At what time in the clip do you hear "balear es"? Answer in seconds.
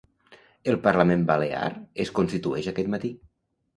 1.31-2.13